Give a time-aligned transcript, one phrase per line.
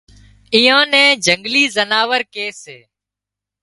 [0.55, 2.77] ايئان نين جنگلي زناور ڪي سي